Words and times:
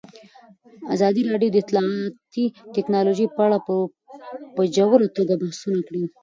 ازادي 0.95 1.21
راډیو 1.31 1.49
د 1.51 1.55
اطلاعاتی 1.63 2.45
تکنالوژي 2.75 3.27
په 3.35 3.41
اړه 3.45 3.57
په 4.55 4.61
ژوره 4.75 5.07
توګه 5.17 5.33
بحثونه 5.41 5.79
کړي. 5.87 6.03